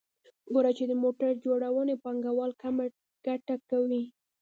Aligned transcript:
ګورو 0.53 0.71
چې 0.77 0.83
د 0.87 0.93
موټر 1.03 1.29
جوړونې 1.45 1.95
پانګوال 2.03 2.51
کمه 2.61 2.85
ګټه 3.25 3.55
کوي 3.69 4.03